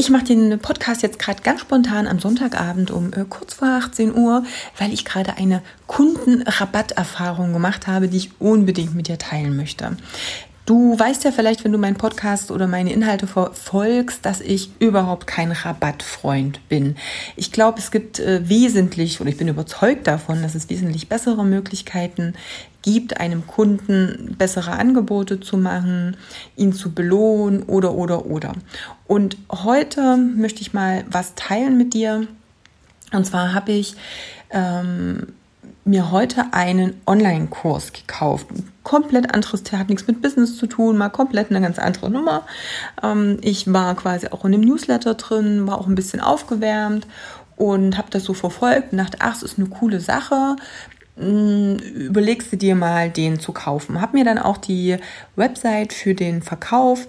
Ich 0.00 0.08
mache 0.08 0.24
den 0.24 0.58
Podcast 0.58 1.02
jetzt 1.02 1.18
gerade 1.18 1.42
ganz 1.42 1.60
spontan 1.60 2.06
am 2.06 2.20
Sonntagabend 2.20 2.90
um 2.90 3.12
äh, 3.12 3.26
kurz 3.28 3.52
vor 3.52 3.68
18 3.68 4.14
Uhr, 4.14 4.44
weil 4.78 4.94
ich 4.94 5.04
gerade 5.04 5.36
eine 5.36 5.60
Kundenrabatterfahrung 5.88 7.52
gemacht 7.52 7.86
habe, 7.86 8.08
die 8.08 8.16
ich 8.16 8.30
unbedingt 8.40 8.94
mit 8.94 9.08
dir 9.08 9.18
teilen 9.18 9.58
möchte. 9.58 9.98
Du 10.70 10.96
weißt 10.96 11.24
ja 11.24 11.32
vielleicht, 11.32 11.64
wenn 11.64 11.72
du 11.72 11.78
meinen 11.78 11.96
Podcast 11.96 12.52
oder 12.52 12.68
meine 12.68 12.92
Inhalte 12.92 13.26
verfolgst, 13.26 14.24
dass 14.24 14.40
ich 14.40 14.70
überhaupt 14.78 15.26
kein 15.26 15.50
Rabattfreund 15.50 16.60
bin. 16.68 16.94
Ich 17.34 17.50
glaube, 17.50 17.80
es 17.80 17.90
gibt 17.90 18.20
äh, 18.20 18.48
wesentlich, 18.48 19.20
oder 19.20 19.30
ich 19.30 19.36
bin 19.36 19.48
überzeugt 19.48 20.06
davon, 20.06 20.42
dass 20.42 20.54
es 20.54 20.70
wesentlich 20.70 21.08
bessere 21.08 21.44
Möglichkeiten 21.44 22.34
gibt, 22.82 23.18
einem 23.18 23.48
Kunden 23.48 24.36
bessere 24.38 24.70
Angebote 24.70 25.40
zu 25.40 25.56
machen, 25.56 26.16
ihn 26.54 26.72
zu 26.72 26.92
belohnen 26.92 27.64
oder, 27.64 27.94
oder, 27.94 28.26
oder. 28.26 28.52
Und 29.08 29.38
heute 29.50 30.18
möchte 30.18 30.60
ich 30.60 30.72
mal 30.72 31.04
was 31.10 31.34
teilen 31.34 31.78
mit 31.78 31.94
dir. 31.94 32.28
Und 33.10 33.26
zwar 33.26 33.54
habe 33.54 33.72
ich 33.72 33.96
ähm, 34.50 35.32
mir 35.84 36.10
heute 36.10 36.52
einen 36.52 37.00
Online-Kurs 37.06 37.92
gekauft. 37.92 38.46
Komplett 38.82 39.34
anderes, 39.34 39.62
der 39.62 39.78
hat 39.78 39.88
nichts 39.88 40.06
mit 40.06 40.22
Business 40.22 40.56
zu 40.56 40.66
tun, 40.66 40.96
mal 40.96 41.08
komplett 41.08 41.50
eine 41.50 41.60
ganz 41.60 41.78
andere 41.78 42.10
Nummer. 42.10 42.46
Ähm, 43.02 43.38
ich 43.42 43.72
war 43.72 43.94
quasi 43.94 44.28
auch 44.28 44.44
in 44.44 44.52
dem 44.52 44.60
Newsletter 44.60 45.14
drin, 45.14 45.66
war 45.66 45.78
auch 45.78 45.86
ein 45.86 45.94
bisschen 45.94 46.20
aufgewärmt 46.20 47.06
und 47.56 47.98
habe 47.98 48.08
das 48.10 48.24
so 48.24 48.34
verfolgt 48.34 48.92
und 48.92 48.98
dachte, 48.98 49.18
ach, 49.20 49.36
es 49.36 49.42
ist 49.42 49.58
eine 49.58 49.68
coole 49.68 50.00
Sache. 50.00 50.56
Hm, 51.16 51.76
überlegst 51.76 52.52
du 52.52 52.56
dir 52.56 52.74
mal, 52.74 53.10
den 53.10 53.40
zu 53.40 53.52
kaufen. 53.52 54.00
Habe 54.00 54.16
mir 54.16 54.24
dann 54.24 54.38
auch 54.38 54.58
die 54.58 54.96
Website 55.36 55.92
für 55.92 56.14
den 56.14 56.42
Verkauf 56.42 57.06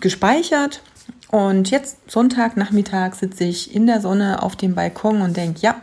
gespeichert 0.00 0.82
und 1.30 1.70
jetzt 1.70 2.10
Sonntagnachmittag 2.10 3.14
sitze 3.14 3.44
ich 3.44 3.74
in 3.74 3.86
der 3.86 4.00
Sonne 4.00 4.42
auf 4.42 4.56
dem 4.56 4.74
Balkon 4.74 5.22
und 5.22 5.36
denke, 5.36 5.60
ja, 5.60 5.76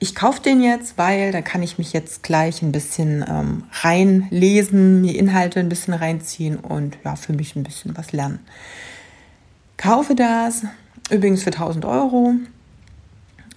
ich 0.00 0.14
kaufe 0.14 0.40
den 0.40 0.62
jetzt, 0.62 0.96
weil 0.96 1.32
da 1.32 1.40
kann 1.40 1.62
ich 1.62 1.78
mich 1.78 1.92
jetzt 1.92 2.22
gleich 2.22 2.62
ein 2.62 2.70
bisschen 2.70 3.24
ähm, 3.28 3.64
reinlesen, 3.82 5.00
mir 5.00 5.16
Inhalte 5.16 5.58
ein 5.58 5.68
bisschen 5.68 5.94
reinziehen 5.94 6.56
und 6.56 6.96
ja, 7.04 7.16
für 7.16 7.32
mich 7.32 7.56
ein 7.56 7.64
bisschen 7.64 7.96
was 7.96 8.12
lernen. 8.12 8.38
Kaufe 9.76 10.14
das, 10.14 10.62
übrigens 11.10 11.42
für 11.42 11.50
1000 11.50 11.84
Euro, 11.84 12.34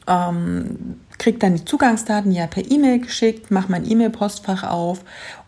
ähm, 0.08 1.00
kriege 1.20 1.38
dann 1.38 1.56
die 1.56 1.66
Zugangsdaten 1.66 2.32
ja 2.32 2.48
per 2.48 2.70
E-Mail 2.70 3.00
geschickt, 3.00 3.52
mache 3.52 3.72
mein 3.72 3.90
E-Mail-Postfach 3.90 4.64
auf 4.64 5.04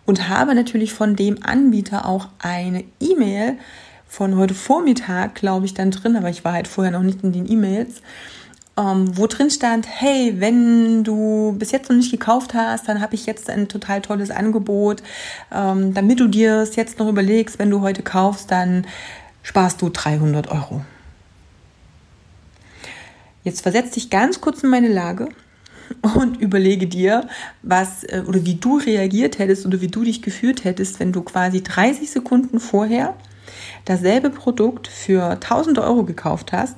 und 0.05 0.29
habe 0.29 0.53
natürlich 0.53 0.93
von 0.93 1.15
dem 1.15 1.43
Anbieter 1.43 2.07
auch 2.07 2.27
eine 2.37 2.83
E-Mail 2.99 3.57
von 4.07 4.37
heute 4.37 4.53
Vormittag, 4.53 5.33
glaube 5.33 5.65
ich, 5.65 5.73
dann 5.73 5.89
drin, 5.89 6.15
aber 6.15 6.29
ich 6.29 6.45
war 6.45 6.53
halt 6.53 6.67
vorher 6.67 6.91
noch 6.91 7.01
nicht 7.01 7.23
in 7.23 7.31
den 7.31 7.51
E-Mails, 7.51 8.03
ähm, 8.75 9.15
wo 9.17 9.27
drin 9.27 9.51
stand, 9.51 9.85
hey, 9.87 10.35
wenn 10.39 11.03
du 11.03 11.53
bis 11.57 11.71
jetzt 11.71 11.89
noch 11.89 11.97
nicht 11.97 12.11
gekauft 12.11 12.53
hast, 12.53 12.87
dann 12.87 13.01
habe 13.01 13.13
ich 13.13 13.25
jetzt 13.25 13.49
ein 13.49 13.67
total 13.67 14.01
tolles 14.01 14.31
Angebot. 14.31 15.03
Ähm, 15.51 15.93
damit 15.93 16.19
du 16.19 16.27
dir 16.27 16.61
es 16.61 16.75
jetzt 16.75 16.97
noch 16.97 17.07
überlegst, 17.07 17.59
wenn 17.59 17.69
du 17.69 17.81
heute 17.81 18.01
kaufst, 18.01 18.49
dann 18.49 18.87
sparst 19.43 19.81
du 19.81 19.89
300 19.89 20.49
Euro. 20.49 20.81
Jetzt 23.43 23.61
versetz 23.61 23.91
dich 23.91 24.09
ganz 24.09 24.41
kurz 24.41 24.63
in 24.63 24.69
meine 24.69 24.87
Lage 24.87 25.29
und 26.15 26.39
überlege 26.41 26.87
dir, 26.87 27.27
was 27.61 28.03
äh, 28.05 28.23
oder 28.25 28.43
wie 28.45 28.55
du 28.55 28.77
reagiert 28.77 29.37
hättest 29.37 29.65
oder 29.67 29.81
wie 29.81 29.89
du 29.89 30.03
dich 30.03 30.23
gefühlt 30.23 30.63
hättest, 30.63 30.99
wenn 30.99 31.11
du 31.11 31.21
quasi 31.21 31.61
30 31.61 32.09
Sekunden 32.09 32.59
vorher 32.59 33.13
dasselbe 33.85 34.31
Produkt 34.31 34.87
für 34.87 35.31
1000 35.31 35.77
Euro 35.77 36.03
gekauft 36.03 36.53
hast 36.53 36.77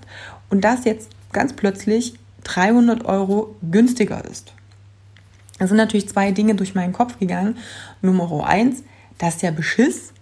und 0.50 0.62
das 0.62 0.84
jetzt 0.84 1.15
ganz 1.36 1.54
plötzlich 1.54 2.14
300 2.46 3.06
Euro 3.06 3.56
günstiger 3.70 4.24
ist. 4.26 4.54
Da 5.60 5.68
sind 5.68 5.78
natürlich 5.78 6.08
zwei 6.08 6.32
Dinge 6.32 6.56
durch 6.56 6.76
meinen 6.76 6.94
Kopf 6.94 7.20
gegangen. 7.20 7.58
Nummer 8.02 8.48
eins, 8.48 8.84
das 9.18 9.36
ist 9.36 9.42
ja 9.44 9.52
Beschiss. 9.52 10.14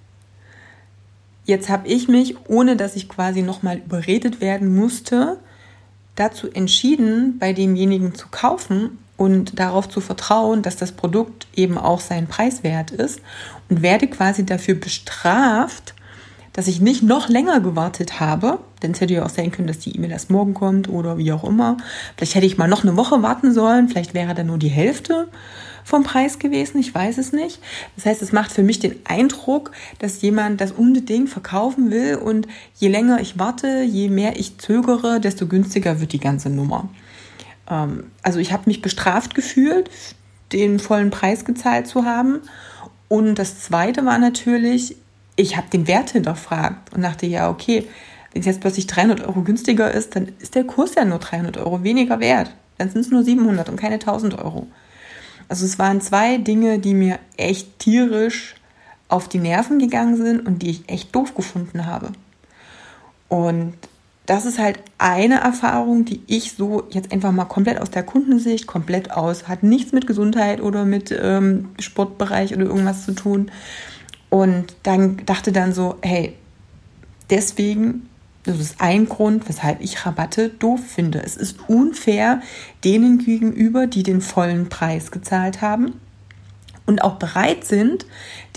Jetzt 1.46 1.70
habe 1.70 1.88
ich 1.88 2.08
mich, 2.08 2.36
ohne 2.48 2.76
dass 2.76 2.96
ich 2.96 3.08
quasi 3.08 3.44
nochmal 3.44 3.78
überredet 3.78 4.42
werden 4.42 4.76
musste, 4.76 5.38
dazu 6.16 6.52
entschieden, 6.52 7.38
bei 7.38 7.54
demjenigen 7.54 8.16
zu 8.16 8.28
kaufen 8.30 8.98
und 9.16 9.60
darauf 9.60 9.90
zu 9.90 10.02
vertrauen, 10.02 10.64
dass 10.64 10.78
das 10.78 10.94
Produkt 10.94 11.48
eben 11.56 11.78
auch 11.78 12.00
seinen 12.00 12.28
Preis 12.28 12.64
wert 12.64 12.92
ist 12.92 13.22
und 13.70 13.82
werde 13.84 14.08
quasi 14.08 14.46
dafür 14.46 14.76
bestraft, 14.76 15.94
dass 16.54 16.68
ich 16.68 16.80
nicht 16.80 17.04
noch 17.04 17.30
länger 17.30 17.60
gewartet 17.60 18.20
habe, 18.20 18.60
denn 18.82 18.92
es 18.92 19.02
hätte 19.02 19.16
ja 19.16 19.26
auch 19.26 19.30
sein 19.30 19.52
können, 19.52 19.68
dass 19.68 19.80
die 19.80 19.96
E-Mail 19.96 20.12
erst 20.12 20.30
morgen 20.30 20.54
kommt 20.54 20.88
oder 20.88 21.18
wie 21.18 21.32
auch 21.32 21.44
immer. 21.44 21.78
Vielleicht 22.16 22.36
hätte 22.36 22.46
ich 22.46 22.58
mal 22.58 22.68
noch 22.68 22.84
eine 22.84 22.96
Woche 22.96 23.22
warten 23.24 23.54
sollen, 23.54 23.90
vielleicht 23.90 24.14
wäre 24.14 24.36
dann 24.36 24.48
nur 24.48 24.60
die 24.60 24.70
Hälfte 24.70 25.28
vom 25.84 26.04
Preis 26.04 26.40
gewesen, 26.40 26.80
ich 26.80 26.94
weiß 26.94 27.18
es 27.18 27.34
nicht. 27.34 27.60
Das 27.96 28.06
heißt, 28.06 28.22
es 28.22 28.32
macht 28.32 28.52
für 28.52 28.64
mich 28.64 28.80
den 28.80 28.96
Eindruck, 29.06 29.72
dass 30.00 30.22
jemand 30.22 30.62
das 30.62 30.72
unbedingt 30.72 31.30
verkaufen 31.30 31.92
will 31.92 32.16
und 32.16 32.48
je 32.76 32.88
länger 32.88 33.20
ich 33.20 33.38
warte, 33.38 33.82
je 33.82 34.10
mehr 34.10 34.40
ich 34.40 34.58
zögere, 34.60 35.20
desto 35.20 35.48
günstiger 35.48 36.00
wird 36.00 36.14
die 36.14 36.20
ganze 36.20 36.50
Nummer. 36.50 36.88
Ähm, 37.70 38.06
also 38.22 38.40
ich 38.40 38.54
habe 38.54 38.64
mich 38.68 38.82
bestraft 38.82 39.36
gefühlt, 39.36 39.90
den 40.52 40.80
vollen 40.80 41.10
Preis 41.10 41.46
gezahlt 41.46 41.88
zu 41.88 42.06
haben. 42.06 42.42
Und 43.10 43.36
das 43.36 43.60
Zweite 43.60 44.06
war 44.06 44.18
natürlich, 44.18 44.96
ich 45.36 45.58
habe 45.58 45.70
den 45.70 45.88
Wert 45.88 46.12
hinterfragt 46.12 46.94
und 46.94 47.02
dachte, 47.02 47.26
ja, 47.26 47.50
okay, 47.50 47.88
wenn 48.32 48.40
es 48.42 48.46
jetzt 48.46 48.62
plötzlich 48.62 48.88
300 48.88 49.22
Euro 49.22 49.42
günstiger 49.42 49.92
ist, 49.92 50.16
dann 50.16 50.32
ist 50.40 50.56
der 50.56 50.64
Kurs 50.64 50.96
ja 50.96 51.06
nur 51.06 51.20
300 51.20 51.58
Euro 51.58 51.84
weniger 51.84 52.20
wert. 52.20 52.54
Dann 52.78 52.90
sind 52.90 53.02
es 53.02 53.12
nur 53.12 53.24
700 53.24 53.70
und 53.70 53.78
keine 53.78 53.96
1000 53.96 54.38
Euro. 54.40 54.68
Also 55.48 55.66
es 55.66 55.78
waren 55.78 56.02
zwei 56.02 56.38
Dinge, 56.38 56.80
die 56.80 56.94
mir 56.94 57.20
echt 57.38 57.80
tierisch 57.80 58.56
auf 59.08 59.28
die 59.28 59.40
Nerven 59.40 59.78
gegangen 59.78 60.18
sind 60.18 60.46
und 60.46 60.64
die 60.64 60.72
ich 60.72 60.90
echt 60.90 61.14
doof 61.16 61.36
gefunden 61.36 61.86
habe. 61.86 62.12
Und 63.30 63.74
das 64.26 64.46
ist 64.46 64.58
halt 64.58 64.80
eine 64.98 65.42
Erfahrung, 65.42 66.06
die 66.06 66.22
ich 66.28 66.54
so 66.54 66.84
jetzt 66.90 67.12
einfach 67.12 67.32
mal 67.32 67.46
komplett 67.46 67.82
aus 67.82 67.92
der 67.92 68.04
Kundensicht, 68.04 68.68
komplett 68.68 69.12
aus, 69.12 69.48
hat 69.48 69.64
nichts 69.64 69.92
mit 69.92 70.08
Gesundheit 70.08 70.62
oder 70.62 70.86
mit 70.86 71.12
ähm, 71.12 71.70
Sportbereich 71.80 72.54
oder 72.56 72.66
irgendwas 72.66 73.06
zu 73.06 73.14
tun. 73.14 73.52
Und 74.34 74.78
dann 74.82 75.18
dachte 75.28 75.52
dann 75.52 75.74
so, 75.74 75.98
hey, 76.02 76.34
deswegen 77.30 78.10
das 78.46 78.60
ist 78.60 78.82
ein 78.82 79.08
Grund, 79.08 79.48
weshalb 79.48 79.80
ich 79.80 80.08
Rabatte 80.08 80.50
doof 80.50 80.80
finde. 80.84 81.22
Es 81.24 81.38
ist 81.38 81.70
unfair 81.70 82.42
denen 82.84 83.20
gegenüber, 83.20 83.86
die 83.86 84.02
den 84.02 84.22
vollen 84.22 84.70
Preis 84.70 85.12
gezahlt 85.12 85.62
haben 85.62 85.94
und 86.88 87.04
auch 87.04 87.18
bereit 87.20 87.64
sind, 87.64 88.08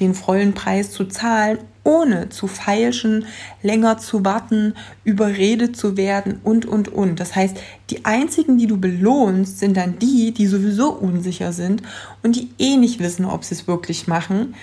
den 0.00 0.14
vollen 0.14 0.54
Preis 0.54 0.92
zu 0.92 1.04
zahlen, 1.04 1.58
ohne 1.84 2.30
zu 2.30 2.46
feilschen, 2.46 3.26
länger 3.62 3.98
zu 3.98 4.24
warten, 4.24 4.74
überredet 5.04 5.76
zu 5.76 5.98
werden 5.98 6.40
und, 6.42 6.64
und, 6.64 6.88
und. 6.88 7.20
Das 7.20 7.36
heißt, 7.36 7.58
die 7.90 8.06
einzigen, 8.06 8.56
die 8.56 8.66
du 8.66 8.78
belohnst, 8.78 9.58
sind 9.58 9.76
dann 9.76 9.98
die, 9.98 10.32
die 10.32 10.46
sowieso 10.46 10.90
unsicher 10.90 11.52
sind 11.52 11.82
und 12.22 12.34
die 12.34 12.48
eh 12.58 12.78
nicht 12.78 12.98
wissen, 12.98 13.26
ob 13.26 13.44
sie 13.44 13.54
es 13.54 13.68
wirklich 13.68 14.08
machen 14.08 14.54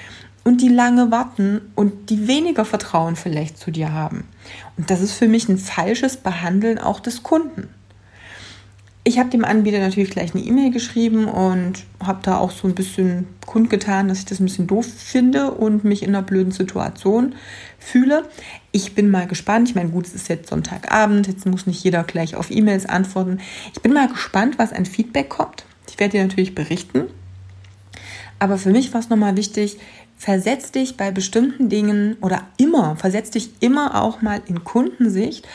und 0.44 0.62
die 0.62 0.70
lange 0.70 1.12
warten 1.12 1.62
und 1.76 2.10
die 2.10 2.28
weniger 2.28 2.66
Vertrauen 2.66 3.16
vielleicht 3.16 3.58
zu 3.58 3.72
dir 3.72 3.94
haben. 3.94 4.28
Und 4.78 4.90
das 4.90 5.02
ist 5.02 5.14
für 5.14 5.28
mich 5.28 5.48
ein 5.48 5.58
falsches 5.58 6.18
Behandeln 6.18 6.80
auch 6.80 7.00
des 7.00 7.24
Kunden. 7.24 7.70
Ich 9.06 9.20
habe 9.20 9.30
dem 9.30 9.44
Anbieter 9.44 9.80
natürlich 9.80 10.12
gleich 10.12 10.34
eine 10.34 10.44
E-Mail 10.44 10.72
geschrieben 10.72 11.26
und 11.26 11.84
habe 12.02 12.20
da 12.24 12.38
auch 12.38 12.52
so 12.52 12.70
ein 12.70 12.76
bisschen 12.76 13.28
kundgetan, 13.46 14.08
dass 14.08 14.20
ich 14.20 14.26
das 14.26 14.40
ein 14.40 14.46
bisschen 14.46 14.68
doof 14.68 14.86
finde 14.86 15.52
und 15.52 15.84
mich 15.84 16.04
in 16.04 16.10
einer 16.10 16.22
blöden 16.22 16.54
Situation 16.54 17.36
fühle. 17.80 18.24
Ich 18.72 18.96
bin 18.96 19.10
mal 19.10 19.28
gespannt. 19.28 19.68
Ich 19.68 19.76
meine, 19.76 19.90
gut, 19.90 20.08
es 20.08 20.14
ist 20.14 20.30
jetzt 20.30 20.50
Sonntagabend, 20.50 21.28
jetzt 21.28 21.46
muss 21.46 21.68
nicht 21.68 21.84
jeder 21.84 22.06
gleich 22.06 22.38
auf 22.38 22.50
E-Mails 22.50 22.86
antworten. 22.86 23.40
Ich 23.74 23.82
bin 23.82 23.92
mal 23.92 24.08
gespannt, 24.08 24.58
was 24.58 24.72
an 24.72 24.86
Feedback 24.86 25.28
kommt. 25.28 25.66
Ich 25.90 26.00
werde 26.00 26.14
dir 26.14 26.24
natürlich 26.24 26.56
berichten. 26.56 27.08
Aber 28.40 28.58
für 28.58 28.72
mich 28.72 28.94
war 28.94 29.02
es 29.02 29.10
nochmal 29.10 29.36
wichtig, 29.36 29.80
versetz 30.24 30.72
dich 30.72 30.96
bei 30.96 31.12
bestimmten 31.12 31.68
Dingen 31.68 32.16
oder 32.22 32.44
immer, 32.56 32.96
versetz 32.96 33.30
dich 33.32 33.50
immer 33.60 34.02
auch 34.02 34.22
mal 34.22 34.42
in 34.46 34.64
Kundensicht 34.64 35.46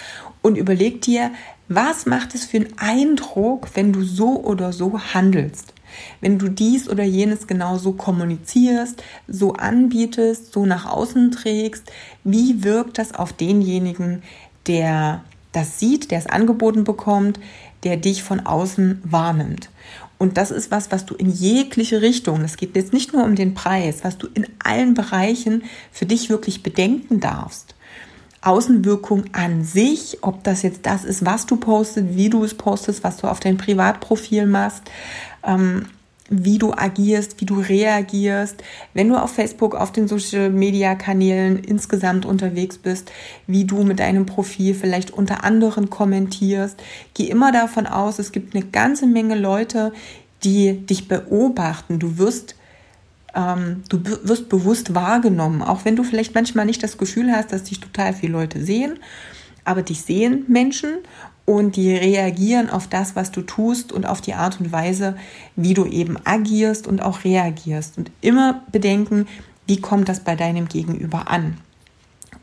und 0.43 0.59
überleg 0.59 1.01
dir, 1.01 1.31
Was 1.71 2.05
macht 2.05 2.35
es 2.35 2.45
für 2.45 2.59
einen 2.59 2.79
Eindruck, 2.79 3.69
wenn 3.75 3.95
du 3.95 4.03
so 4.03 4.43
oder 4.43 4.75
so 4.75 5.01
handelst? 5.15 5.73
Wenn 6.21 6.39
du 6.39 6.51
dies 6.51 6.89
oder 6.89 7.03
jenes 7.03 7.47
genau 7.47 7.79
so 7.79 7.93
kommunizierst, 7.93 9.03
so 9.27 9.55
anbietest, 9.55 10.53
so 10.53 10.67
nach 10.67 10.85
außen 10.85 11.31
trägst, 11.31 11.91
wie 12.25 12.63
wirkt 12.63 12.99
das 12.99 13.15
auf 13.15 13.33
denjenigen, 13.33 14.23
der 14.67 15.25
das 15.53 15.79
sieht, 15.79 16.11
der 16.11 16.19
es 16.19 16.27
angeboten 16.27 16.85
bekommt, 16.85 17.41
der 17.85 17.97
dich 17.97 18.23
von 18.23 18.41
außen 18.41 19.01
wahrnimmt? 19.03 19.71
Und 20.19 20.37
das 20.37 20.51
ist 20.51 20.71
was, 20.71 20.91
was 20.91 21.07
du 21.07 21.15
in 21.15 21.31
jegliche 21.31 22.03
Richtung, 22.03 22.43
es 22.43 22.57
geht 22.57 22.75
jetzt 22.75 22.93
nicht 22.93 23.13
nur 23.13 23.25
um 23.25 23.37
den 23.37 23.55
Preis, 23.55 23.99
was 24.03 24.19
du 24.19 24.27
in 24.35 24.47
allen 24.63 24.95
Bereichen 24.95 25.63
für 25.93 26.07
dich 26.07 26.29
wirklich 26.29 26.63
bedenken 26.65 27.21
darfst. 27.21 27.77
Außenwirkung 28.41 29.25
an 29.33 29.65
sich, 29.65 30.19
ob 30.23 30.45
das 30.45 30.63
jetzt 30.63 30.87
das 30.87 31.05
ist, 31.05 31.25
was 31.25 31.47
du 31.47 31.57
postest, 31.57 32.17
wie 32.17 32.31
du 32.31 32.45
es 32.45 32.55
postest, 32.55 33.05
was 33.05 33.17
du 33.19 33.29
auf 33.29 33.41
dein 33.41 33.57
Privatprofil 33.59 34.47
machst, 34.47 34.83
ähm, 35.45 35.87
wie 36.31 36.59
du 36.59 36.73
agierst, 36.73 37.41
wie 37.41 37.47
du 37.47 37.61
reagierst, 37.61 38.63
wenn 38.95 39.09
du 39.09 39.17
auf 39.17 39.33
Facebook, 39.33 39.75
auf 39.75 39.93
den 39.93 40.09
Social 40.09 40.51
Media 40.51 40.95
Kanälen 40.95 41.59
insgesamt 41.59 42.27
unterwegs 42.27 42.79
bist, 42.79 43.11
wie 43.47 43.65
du 43.65 43.83
mit 43.83 43.99
deinem 43.99 44.27
Profil 44.27 44.75
vielleicht 44.75 45.11
unter 45.11 45.45
anderen 45.45 45.91
kommentierst. 45.91 46.83
Geh 47.15 47.25
immer 47.25 47.53
davon 47.53 47.87
aus, 47.87 48.19
es 48.19 48.33
gibt 48.33 48.55
eine 48.55 48.65
ganze 48.67 49.07
Menge 49.07 49.37
Leute, 49.37 49.93
die 50.45 50.87
dich 50.87 51.09
beobachten. 51.09 51.99
Du 51.99 52.19
wirst 52.19 52.55
ähm, 53.35 53.83
du 53.89 54.01
wirst 54.05 54.49
bewusst 54.49 54.95
wahrgenommen, 54.95 55.63
auch 55.63 55.85
wenn 55.85 55.97
du 55.97 56.03
vielleicht 56.03 56.35
manchmal 56.35 56.67
nicht 56.67 56.83
das 56.83 56.99
Gefühl 56.99 57.33
hast, 57.33 57.53
dass 57.53 57.65
dich 57.65 57.81
total 57.81 58.13
viele 58.13 58.33
Leute 58.33 58.63
sehen, 58.63 58.99
aber 59.69 59.83
dich 59.83 60.03
sehen 60.03 60.45
Menschen 60.49 60.99
und 61.45 61.77
die 61.77 61.95
reagieren 61.95 62.71
auf 62.71 62.89
das, 62.89 63.17
was 63.17 63.31
du 63.31 63.43
tust 63.43 63.93
und 63.93 64.07
auf 64.07 64.21
die 64.21 64.35
Art 64.35 64.61
und 64.61 64.73
Weise, 64.73 65.17
wie 65.57 65.75
du 65.75 65.87
eben 65.87 66.17
agierst 66.25 66.87
und 66.87 67.01
auch 67.01 67.25
reagierst. 67.25 67.99
Und 67.99 68.11
immer 68.21 68.63
bedenken, 68.73 69.27
wie 69.67 69.81
kommt 69.81 70.09
das 70.09 70.21
bei 70.21 70.37
deinem 70.37 70.69
Gegenüber 70.69 71.31
an? 71.31 71.59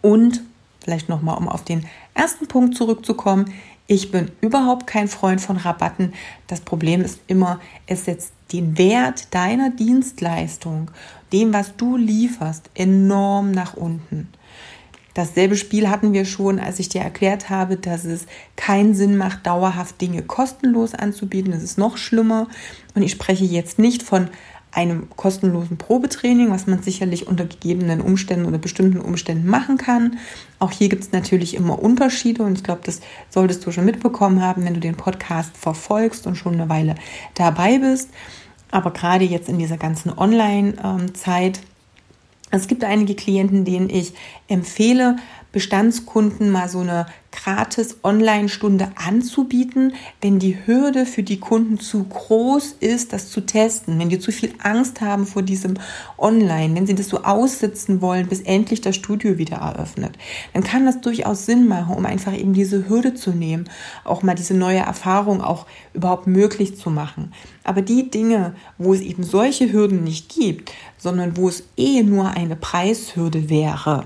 Und 0.01 0.41
vielleicht 0.79 1.09
nochmal, 1.09 1.37
um 1.37 1.49
auf 1.49 1.63
den 1.63 1.85
ersten 2.13 2.47
Punkt 2.47 2.75
zurückzukommen, 2.75 3.53
ich 3.87 4.11
bin 4.11 4.31
überhaupt 4.41 4.87
kein 4.87 5.07
Freund 5.07 5.41
von 5.41 5.57
Rabatten. 5.57 6.13
Das 6.47 6.61
Problem 6.61 7.01
ist 7.01 7.19
immer, 7.27 7.59
es 7.85 8.05
setzt 8.05 8.33
den 8.51 8.77
Wert 8.77 9.33
deiner 9.33 9.69
Dienstleistung, 9.69 10.89
dem, 11.31 11.53
was 11.53 11.75
du 11.75 11.97
lieferst, 11.97 12.69
enorm 12.73 13.51
nach 13.51 13.75
unten. 13.75 14.29
Dasselbe 15.15 15.55
Spiel 15.55 15.89
hatten 15.89 16.13
wir 16.13 16.25
schon, 16.25 16.59
als 16.59 16.77
ich 16.77 16.89
dir 16.89 17.01
erklärt 17.01 17.49
habe, 17.49 17.77
dass 17.77 18.05
es 18.05 18.27
keinen 18.55 18.93
Sinn 18.93 19.17
macht, 19.17 19.47
dauerhaft 19.47 19.99
Dinge 19.99 20.21
kostenlos 20.21 20.93
anzubieten. 20.93 21.51
Das 21.51 21.63
ist 21.63 21.77
noch 21.77 21.97
schlimmer. 21.97 22.47
Und 22.93 23.01
ich 23.01 23.11
spreche 23.11 23.45
jetzt 23.45 23.79
nicht 23.79 24.03
von 24.03 24.29
einem 24.75 25.07
kostenlosen 25.15 25.77
Probetraining, 25.77 26.51
was 26.51 26.67
man 26.67 26.83
sicherlich 26.83 27.27
unter 27.27 27.45
gegebenen 27.45 28.01
Umständen 28.01 28.45
oder 28.45 28.57
bestimmten 28.57 28.99
Umständen 28.99 29.47
machen 29.47 29.77
kann. 29.77 30.19
Auch 30.59 30.71
hier 30.71 30.89
gibt 30.89 31.03
es 31.03 31.11
natürlich 31.13 31.55
immer 31.55 31.81
Unterschiede 31.81 32.43
und 32.43 32.57
ich 32.57 32.63
glaube, 32.65 32.81
das 32.83 32.99
solltest 33.29 33.65
du 33.65 33.71
schon 33.71 33.85
mitbekommen 33.85 34.41
haben, 34.41 34.65
wenn 34.65 34.73
du 34.73 34.81
den 34.81 34.97
Podcast 34.97 35.55
verfolgst 35.55 36.27
und 36.27 36.35
schon 36.35 36.55
eine 36.55 36.67
Weile 36.67 36.95
dabei 37.35 37.79
bist. 37.79 38.09
Aber 38.69 38.91
gerade 38.91 39.23
jetzt 39.23 39.47
in 39.47 39.59
dieser 39.59 39.77
ganzen 39.77 40.11
Online-Zeit, 40.11 41.61
es 42.55 42.67
gibt 42.67 42.83
einige 42.83 43.15
Klienten, 43.15 43.65
denen 43.65 43.89
ich 43.89 44.13
empfehle, 44.47 45.17
Bestandskunden 45.55 46.49
mal 46.49 46.67
so 46.67 46.81
eine 46.81 47.05
gratis 47.31 47.99
Online-Stunde 48.03 48.89
anzubieten, 48.95 49.93
wenn 50.19 50.37
die 50.37 50.57
Hürde 50.65 51.05
für 51.05 51.23
die 51.23 51.39
Kunden 51.39 51.79
zu 51.79 52.03
groß 52.03 52.75
ist, 52.81 53.13
das 53.13 53.29
zu 53.29 53.39
testen, 53.39 53.97
wenn 53.97 54.09
die 54.09 54.19
zu 54.19 54.33
viel 54.33 54.53
Angst 54.61 54.99
haben 54.99 55.25
vor 55.25 55.43
diesem 55.43 55.75
Online, 56.17 56.75
wenn 56.75 56.85
sie 56.85 56.93
das 56.93 57.07
so 57.07 57.23
aussitzen 57.23 58.01
wollen, 58.01 58.27
bis 58.27 58.41
endlich 58.41 58.81
das 58.81 58.97
Studio 58.97 59.37
wieder 59.37 59.55
eröffnet, 59.55 60.17
dann 60.53 60.65
kann 60.65 60.85
das 60.85 60.99
durchaus 60.99 61.45
Sinn 61.45 61.69
machen, 61.69 61.95
um 61.95 62.05
einfach 62.05 62.37
eben 62.37 62.51
diese 62.51 62.89
Hürde 62.89 63.13
zu 63.13 63.31
nehmen, 63.31 63.69
auch 64.03 64.23
mal 64.23 64.35
diese 64.35 64.55
neue 64.55 64.79
Erfahrung 64.79 65.39
auch 65.39 65.67
überhaupt 65.93 66.27
möglich 66.27 66.77
zu 66.77 66.89
machen. 66.89 67.31
Aber 67.63 67.81
die 67.81 68.11
Dinge, 68.11 68.55
wo 68.77 68.93
es 68.93 68.99
eben 68.99 69.23
solche 69.23 69.71
Hürden 69.71 70.03
nicht 70.03 70.35
gibt, 70.35 70.73
sondern 70.97 71.37
wo 71.37 71.47
es 71.47 71.63
eh 71.77 72.03
nur 72.03 72.31
eine 72.31 72.57
Preishürde 72.57 73.49
wäre, 73.49 74.03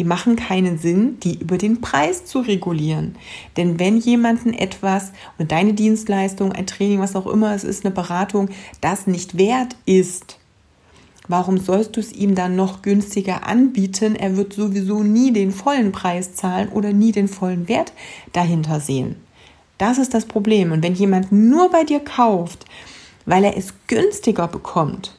die 0.00 0.04
machen 0.04 0.34
keinen 0.34 0.78
Sinn, 0.78 1.20
die 1.20 1.38
über 1.40 1.58
den 1.58 1.82
Preis 1.82 2.24
zu 2.24 2.38
regulieren. 2.38 3.16
Denn 3.58 3.78
wenn 3.78 3.98
jemanden 3.98 4.54
etwas 4.54 5.12
und 5.36 5.52
deine 5.52 5.74
Dienstleistung, 5.74 6.52
ein 6.52 6.66
Training, 6.66 7.00
was 7.00 7.14
auch 7.14 7.26
immer 7.26 7.54
es 7.54 7.64
ist, 7.64 7.84
eine 7.84 7.94
Beratung, 7.94 8.48
das 8.80 9.06
nicht 9.06 9.36
wert 9.36 9.76
ist, 9.84 10.38
warum 11.28 11.58
sollst 11.58 11.96
du 11.96 12.00
es 12.00 12.14
ihm 12.14 12.34
dann 12.34 12.56
noch 12.56 12.80
günstiger 12.80 13.46
anbieten? 13.46 14.16
Er 14.16 14.38
wird 14.38 14.54
sowieso 14.54 15.02
nie 15.02 15.34
den 15.34 15.52
vollen 15.52 15.92
Preis 15.92 16.34
zahlen 16.34 16.70
oder 16.70 16.94
nie 16.94 17.12
den 17.12 17.28
vollen 17.28 17.68
Wert 17.68 17.92
dahinter 18.32 18.80
sehen. 18.80 19.16
Das 19.76 19.98
ist 19.98 20.14
das 20.14 20.24
Problem. 20.24 20.72
Und 20.72 20.82
wenn 20.82 20.94
jemand 20.94 21.30
nur 21.30 21.70
bei 21.70 21.84
dir 21.84 22.00
kauft, 22.00 22.64
weil 23.26 23.44
er 23.44 23.54
es 23.54 23.74
günstiger 23.86 24.48
bekommt, 24.48 25.14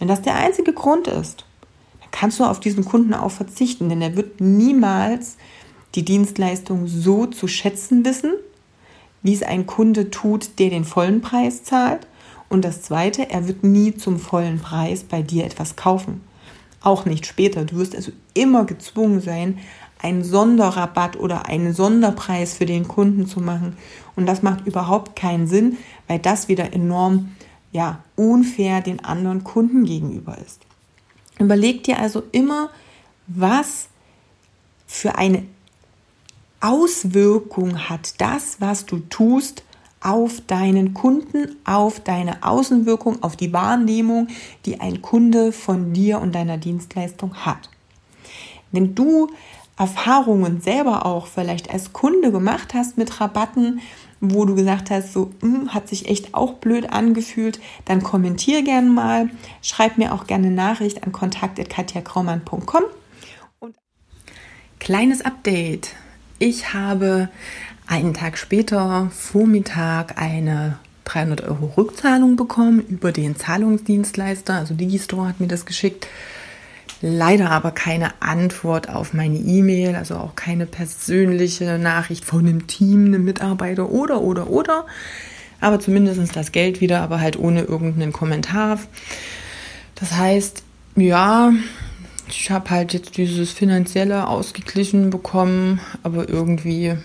wenn 0.00 0.08
das 0.08 0.22
der 0.22 0.34
einzige 0.34 0.72
Grund 0.72 1.06
ist, 1.06 1.44
kannst 2.10 2.40
du 2.40 2.44
auf 2.44 2.60
diesen 2.60 2.84
Kunden 2.84 3.14
auch 3.14 3.30
verzichten, 3.30 3.88
denn 3.88 4.02
er 4.02 4.16
wird 4.16 4.40
niemals 4.40 5.36
die 5.94 6.04
Dienstleistung 6.04 6.86
so 6.86 7.26
zu 7.26 7.48
schätzen 7.48 8.04
wissen, 8.04 8.32
wie 9.22 9.34
es 9.34 9.42
ein 9.42 9.66
Kunde 9.66 10.10
tut, 10.10 10.58
der 10.58 10.70
den 10.70 10.84
vollen 10.84 11.20
Preis 11.20 11.64
zahlt. 11.64 12.06
Und 12.48 12.64
das 12.64 12.82
Zweite, 12.82 13.30
er 13.30 13.46
wird 13.46 13.62
nie 13.62 13.94
zum 13.94 14.18
vollen 14.18 14.58
Preis 14.58 15.04
bei 15.04 15.22
dir 15.22 15.44
etwas 15.44 15.76
kaufen. 15.76 16.22
Auch 16.80 17.04
nicht 17.04 17.26
später. 17.26 17.64
Du 17.64 17.76
wirst 17.76 17.94
also 17.94 18.12
immer 18.34 18.64
gezwungen 18.64 19.20
sein, 19.20 19.58
einen 20.00 20.22
Sonderrabatt 20.22 21.16
oder 21.16 21.46
einen 21.46 21.74
Sonderpreis 21.74 22.54
für 22.54 22.66
den 22.66 22.86
Kunden 22.86 23.26
zu 23.26 23.40
machen. 23.40 23.76
Und 24.16 24.26
das 24.26 24.42
macht 24.42 24.66
überhaupt 24.66 25.16
keinen 25.16 25.46
Sinn, 25.46 25.76
weil 26.06 26.20
das 26.20 26.48
wieder 26.48 26.72
enorm 26.72 27.32
ja, 27.72 28.02
unfair 28.16 28.80
den 28.80 29.04
anderen 29.04 29.44
Kunden 29.44 29.84
gegenüber 29.84 30.38
ist. 30.38 30.67
Überleg 31.38 31.84
dir 31.84 31.98
also 31.98 32.22
immer, 32.32 32.70
was 33.26 33.88
für 34.86 35.16
eine 35.16 35.44
Auswirkung 36.60 37.88
hat 37.88 38.20
das, 38.20 38.60
was 38.60 38.86
du 38.86 38.98
tust, 38.98 39.62
auf 40.00 40.40
deinen 40.46 40.94
Kunden, 40.94 41.56
auf 41.64 42.00
deine 42.00 42.42
Außenwirkung, 42.42 43.22
auf 43.22 43.36
die 43.36 43.52
Wahrnehmung, 43.52 44.28
die 44.64 44.80
ein 44.80 45.02
Kunde 45.02 45.52
von 45.52 45.92
dir 45.92 46.20
und 46.20 46.34
deiner 46.34 46.56
Dienstleistung 46.56 47.34
hat. 47.34 47.68
Wenn 48.70 48.94
du 48.94 49.28
Erfahrungen 49.76 50.60
selber 50.60 51.06
auch 51.06 51.26
vielleicht 51.26 51.70
als 51.70 51.92
Kunde 51.92 52.32
gemacht 52.32 52.74
hast 52.74 52.98
mit 52.98 53.20
Rabatten, 53.20 53.80
wo 54.20 54.44
du 54.44 54.54
gesagt 54.54 54.90
hast, 54.90 55.12
so 55.12 55.30
hm, 55.40 55.72
hat 55.72 55.88
sich 55.88 56.08
echt 56.08 56.34
auch 56.34 56.54
blöd 56.54 56.90
angefühlt, 56.90 57.60
dann 57.84 58.02
kommentier 58.02 58.62
gerne 58.62 58.88
mal, 58.88 59.30
schreib 59.62 59.98
mir 59.98 60.12
auch 60.12 60.26
gerne 60.26 60.50
Nachricht 60.50 61.04
an 61.04 61.12
kontakt@katjakraumann.com 61.12 62.84
und 63.60 63.76
kleines 64.78 65.22
Update. 65.24 65.94
Ich 66.38 66.72
habe 66.74 67.28
einen 67.86 68.14
Tag 68.14 68.38
später 68.38 69.10
Vormittag 69.10 70.20
eine 70.20 70.78
300 71.04 71.42
Euro 71.42 71.72
Rückzahlung 71.76 72.36
bekommen 72.36 72.80
über 72.80 73.12
den 73.12 73.34
Zahlungsdienstleister, 73.34 74.54
also 74.54 74.74
Digistore 74.74 75.28
hat 75.28 75.40
mir 75.40 75.48
das 75.48 75.64
geschickt 75.64 76.06
leider 77.00 77.50
aber 77.50 77.70
keine 77.70 78.20
Antwort 78.20 78.88
auf 78.88 79.14
meine 79.14 79.38
E-Mail, 79.38 79.94
also 79.94 80.16
auch 80.16 80.34
keine 80.34 80.66
persönliche 80.66 81.78
Nachricht 81.78 82.24
von 82.24 82.40
einem 82.40 82.66
Team, 82.66 83.06
einem 83.06 83.24
Mitarbeiter 83.24 83.90
oder, 83.90 84.20
oder, 84.20 84.50
oder. 84.50 84.86
Aber 85.60 85.80
zumindest 85.80 86.36
das 86.36 86.52
Geld 86.52 86.80
wieder, 86.80 87.00
aber 87.00 87.20
halt 87.20 87.38
ohne 87.38 87.62
irgendeinen 87.62 88.12
Kommentar. 88.12 88.78
Das 89.94 90.12
heißt, 90.12 90.62
ja, 90.96 91.52
ich 92.28 92.50
habe 92.50 92.70
halt 92.70 92.92
jetzt 92.92 93.16
dieses 93.16 93.50
finanzielle 93.50 94.28
ausgeglichen 94.28 95.10
bekommen, 95.10 95.80
aber 96.02 96.28
irgendwie 96.28 96.96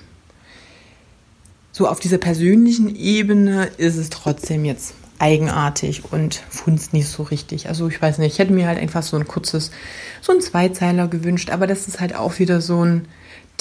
so 1.72 1.88
auf 1.88 2.00
dieser 2.00 2.20
persönlichen 2.20 2.96
Ebene 2.96 3.66
ist 3.78 3.98
es 3.98 4.10
trotzdem 4.10 4.66
jetzt 4.66 4.94
eigenartig 5.24 6.04
und 6.12 6.44
funzt 6.50 6.92
nicht 6.92 7.08
so 7.08 7.24
richtig. 7.24 7.70
Also 7.70 7.88
ich 7.88 8.02
weiß 8.02 8.18
nicht, 8.18 8.34
ich 8.34 8.40
hätte 8.40 8.52
mir 8.52 8.68
halt 8.68 8.78
einfach 8.78 9.04
so 9.04 9.16
ein 9.16 9.26
kurzes, 9.26 9.72
so 10.22 10.34
ein 10.34 10.42
Zweizeiler 10.42 11.08
gewünscht, 11.08 11.50
aber 11.50 11.66
das 11.66 11.88
ist 11.88 12.02
halt 12.02 12.14
auch 12.14 12.40
wieder 12.40 12.60
so 12.60 12.84
ein 12.84 13.06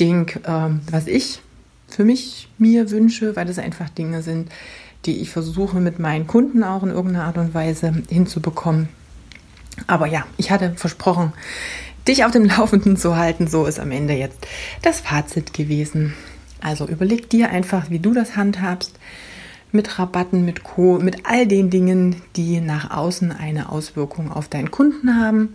Ding, 0.00 0.40
ähm, 0.44 0.80
was 0.90 1.06
ich 1.06 1.40
für 1.86 2.02
mich 2.04 2.48
mir 2.58 2.90
wünsche, 2.90 3.36
weil 3.36 3.46
das 3.46 3.60
einfach 3.60 3.88
Dinge 3.90 4.22
sind, 4.22 4.50
die 5.06 5.20
ich 5.20 5.30
versuche 5.30 5.78
mit 5.78 6.00
meinen 6.00 6.26
Kunden 6.26 6.64
auch 6.64 6.82
in 6.82 6.90
irgendeiner 6.90 7.26
Art 7.26 7.38
und 7.38 7.54
Weise 7.54 7.94
hinzubekommen. 8.08 8.88
Aber 9.86 10.08
ja, 10.08 10.26
ich 10.38 10.50
hatte 10.50 10.72
versprochen, 10.74 11.32
dich 12.08 12.24
auf 12.24 12.32
dem 12.32 12.44
Laufenden 12.56 12.96
zu 12.96 13.16
halten. 13.16 13.46
So 13.46 13.66
ist 13.66 13.78
am 13.78 13.92
Ende 13.92 14.14
jetzt 14.14 14.48
das 14.82 14.98
Fazit 14.98 15.54
gewesen. 15.54 16.14
Also 16.60 16.88
überleg 16.88 17.30
dir 17.30 17.50
einfach, 17.50 17.88
wie 17.88 18.00
du 18.00 18.14
das 18.14 18.34
handhabst 18.34 18.98
mit 19.72 19.98
Rabatten, 19.98 20.44
mit 20.44 20.62
Co., 20.62 20.98
mit 20.98 21.26
all 21.26 21.46
den 21.46 21.70
Dingen, 21.70 22.22
die 22.36 22.60
nach 22.60 22.96
außen 22.96 23.32
eine 23.32 23.70
Auswirkung 23.70 24.30
auf 24.30 24.48
deinen 24.48 24.70
Kunden 24.70 25.20
haben. 25.20 25.54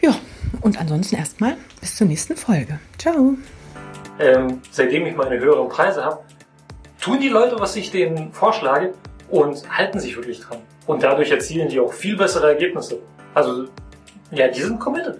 Ja, 0.00 0.14
und 0.60 0.80
ansonsten 0.80 1.16
erstmal 1.16 1.56
bis 1.80 1.96
zur 1.96 2.06
nächsten 2.06 2.36
Folge. 2.36 2.78
Ciao. 2.98 3.34
Ähm, 4.18 4.60
seitdem 4.70 5.06
ich 5.06 5.16
meine 5.16 5.38
höheren 5.38 5.68
Preise 5.68 6.04
habe, 6.04 6.20
tun 7.00 7.20
die 7.20 7.28
Leute, 7.28 7.58
was 7.58 7.76
ich 7.76 7.90
denen 7.90 8.32
vorschlage 8.32 8.94
und 9.28 9.68
halten 9.76 9.98
sich 9.98 10.16
wirklich 10.16 10.40
dran. 10.40 10.58
Und 10.86 11.02
dadurch 11.02 11.30
erzielen 11.30 11.68
die 11.68 11.80
auch 11.80 11.92
viel 11.92 12.16
bessere 12.16 12.48
Ergebnisse. 12.48 13.00
Also, 13.34 13.66
ja, 14.30 14.48
die 14.48 14.62
sind 14.62 14.78
committed. 14.78 15.18